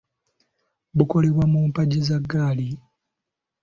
[0.97, 2.67] Bukolebwa mu mpagi za ggaali.